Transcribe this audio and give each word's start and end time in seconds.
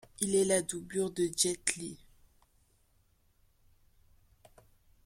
Il 0.19 0.33
est 0.35 0.45
la 0.45 0.63
doublure 0.63 1.11
de 1.11 1.29
Jet 1.37 1.75
Li. 1.75 1.95